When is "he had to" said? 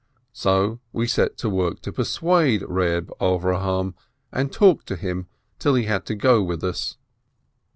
5.75-6.15